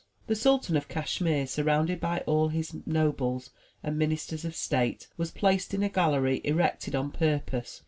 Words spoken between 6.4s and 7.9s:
erected on purpose.